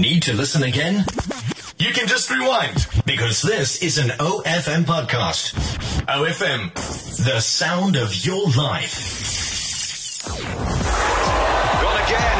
[0.00, 1.04] Need to listen again?
[1.76, 5.52] You can just rewind because this is an OFM podcast.
[6.06, 6.72] OFM,
[7.22, 10.24] the sound of your life.
[10.24, 12.38] Gone again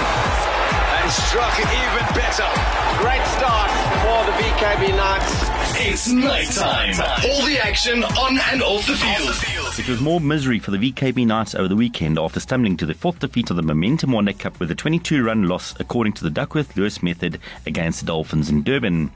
[1.03, 2.49] and struck even better.
[2.97, 3.71] Great start
[4.01, 5.50] for the VKB Knights.
[5.83, 6.95] It's Knight Time.
[7.31, 9.79] All the action on and off the field.
[9.79, 12.93] It was more misery for the VKB Knights over the weekend after stumbling to the
[12.93, 16.29] fourth defeat of the Momentum One-Day Cup with a 22 run loss, according to the
[16.29, 19.11] Duckworth Lewis method, against the Dolphins in Durban.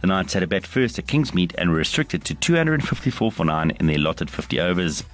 [0.00, 3.70] The Knights had a bat first at Kingsmead and were restricted to 254 for 9
[3.72, 5.04] in their allotted 50 overs.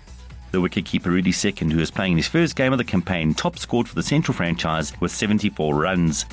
[0.53, 3.89] The wicketkeeper Rudi Second, who was playing his first game of the campaign, top scored
[3.89, 6.25] for the Central franchise with 74 runs.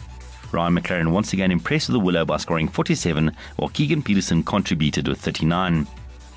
[0.54, 5.08] Ryan McLaren once again impressed with the Willow by scoring 47, while Keegan Petersen contributed
[5.08, 5.88] with 39.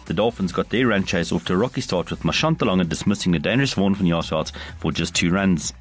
[0.06, 2.88] The Dolphins got their run chase off to a rocky start with Marchant de Lange
[2.88, 5.72] dismissing the dangerous Vaughan van Jaarsveld for just two runs.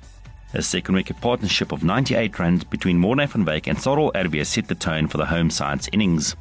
[0.53, 4.67] A second wicket partnership of 98 runs between Morne van Wyk and Sarel Erwee set
[4.67, 6.35] the tone for the home side's innings.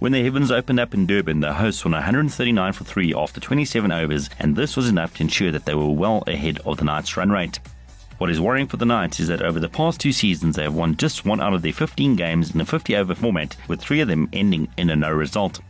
[0.00, 3.92] When the heavens opened up in Durban, the hosts won 139 for 3 after 27
[3.92, 7.16] overs, and this was enough to ensure that they were well ahead of the Knights'
[7.16, 7.60] run rate.
[8.18, 10.74] What is worrying for the Knights is that over the past two seasons they have
[10.74, 14.00] won just one out of their 15 games in a 50 over format, with three
[14.00, 15.60] of them ending in a no result.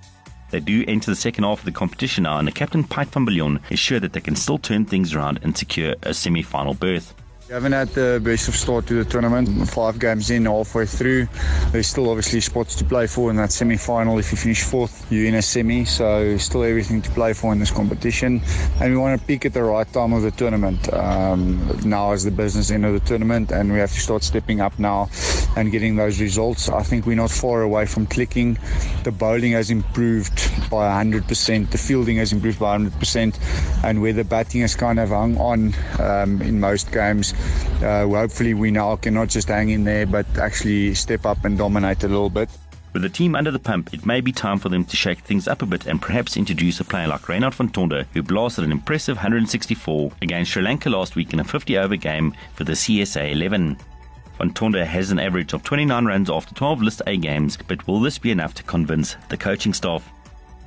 [0.51, 3.25] They do enter the second half of the competition now, and the captain Pite van
[3.25, 6.75] Biljon is sure that they can still turn things around and secure a semi final
[6.75, 7.15] berth.
[7.53, 9.69] Haven't had the best of start to the tournament.
[9.69, 11.28] Five games in, halfway through.
[11.70, 14.19] There's still obviously spots to play for in that semi-final.
[14.19, 17.58] If you finish fourth, you're in a semi, so still everything to play for in
[17.58, 18.41] this competition.
[18.80, 20.91] And we want to peak at the right time of the tournament.
[20.95, 24.62] Um, now is the business end of the tournament, and we have to start stepping
[24.62, 25.11] up now
[25.55, 26.70] and getting those results.
[26.70, 28.56] I think we're not far away from clicking.
[29.05, 31.70] The bowling has improved by 100%.
[31.70, 35.75] The fielding has improved by 100%, and where the batting has kind of hung on
[36.00, 37.34] um, in most games
[37.83, 41.59] uh, hopefully we now can not just hang in there but actually step up and
[41.59, 42.48] dominate a little bit.
[42.93, 45.48] With the team under the pump, it may be time for them to shake things
[45.48, 48.73] up a bit and perhaps introduce a player like Raynard van Tonder, who blasted an
[48.73, 53.33] impressive 164 against Sri Lanka last week in a 50 over game for the CSA
[53.33, 53.79] 11.
[54.36, 58.01] Van Tonder has an average of 29 runs after 12 List A games, but will
[58.01, 60.11] this be enough to convince the coaching staff?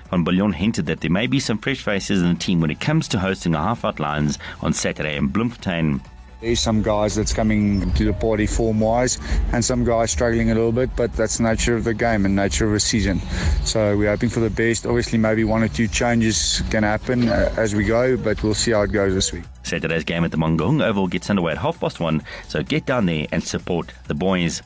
[0.10, 2.80] Van Biljon hinted that there may be some fresh faces in the team when it
[2.80, 6.02] comes to hosting the Highveld Lions on Saturday in Bloemfontein.
[6.42, 9.20] There's some guys that's coming to the party form wise,
[9.52, 12.36] and some guys struggling a little bit, but that's the nature of the game and
[12.36, 13.20] nature of a season.
[13.64, 14.86] So we're hoping for the best.
[14.86, 18.72] Obviously, maybe one or two changes can happen uh, as we go, but we'll see
[18.72, 19.44] how it goes this week.
[19.64, 23.06] Saturday's game at the Mangaung Oval gets underway at half past one, so get down
[23.06, 24.62] there and support the boys.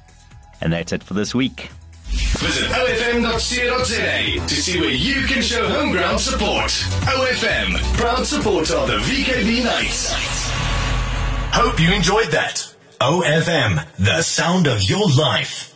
[0.62, 1.69] And that's it for this week.
[2.09, 6.72] Visit OFM.co.za to see where you can show home ground support.
[7.06, 10.49] OFM, proud supporter of the VKB Knights.
[11.62, 12.74] Hope you enjoyed that.
[13.02, 15.75] OFM, the sound of your life.